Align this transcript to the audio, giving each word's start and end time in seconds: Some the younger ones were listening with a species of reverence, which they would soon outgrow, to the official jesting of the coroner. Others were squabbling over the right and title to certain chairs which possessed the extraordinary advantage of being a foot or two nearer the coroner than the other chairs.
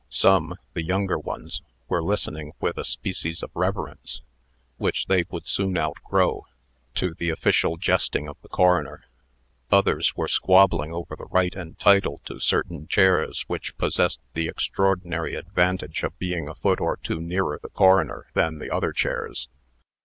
Some 0.09 0.55
the 0.73 0.81
younger 0.83 1.19
ones 1.19 1.61
were 1.87 2.01
listening 2.01 2.53
with 2.59 2.79
a 2.79 2.83
species 2.83 3.43
of 3.43 3.51
reverence, 3.53 4.21
which 4.77 5.05
they 5.05 5.25
would 5.29 5.45
soon 5.47 5.77
outgrow, 5.77 6.47
to 6.95 7.13
the 7.13 7.29
official 7.29 7.77
jesting 7.77 8.27
of 8.27 8.35
the 8.41 8.47
coroner. 8.49 9.03
Others 9.71 10.15
were 10.17 10.27
squabbling 10.27 10.91
over 10.91 11.15
the 11.15 11.25
right 11.27 11.55
and 11.55 11.77
title 11.77 12.19
to 12.25 12.39
certain 12.39 12.87
chairs 12.87 13.43
which 13.47 13.77
possessed 13.77 14.19
the 14.33 14.47
extraordinary 14.47 15.35
advantage 15.35 16.01
of 16.01 16.17
being 16.17 16.47
a 16.49 16.55
foot 16.55 16.81
or 16.81 16.97
two 16.97 17.21
nearer 17.21 17.59
the 17.61 17.69
coroner 17.69 18.25
than 18.33 18.57
the 18.57 18.71
other 18.71 18.93
chairs. 18.93 19.49